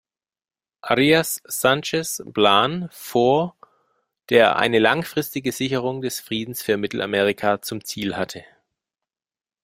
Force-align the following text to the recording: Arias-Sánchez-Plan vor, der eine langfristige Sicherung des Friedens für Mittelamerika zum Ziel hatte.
Arias-Sánchez-Plan 0.81 2.89
vor, 2.91 3.55
der 4.29 4.55
eine 4.55 4.79
langfristige 4.79 5.51
Sicherung 5.51 6.01
des 6.01 6.19
Friedens 6.19 6.63
für 6.63 6.77
Mittelamerika 6.77 7.61
zum 7.61 7.85
Ziel 7.85 8.17
hatte. 8.17 8.43